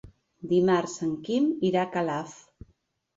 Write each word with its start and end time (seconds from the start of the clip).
Dimarts 0.53 0.95
en 1.07 1.11
Quim 1.27 1.45
irà 1.71 1.83
a 1.83 1.91
Calaf. 1.97 2.33